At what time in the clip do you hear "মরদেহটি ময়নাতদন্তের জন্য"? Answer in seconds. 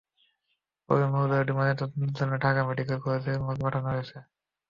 1.07-2.33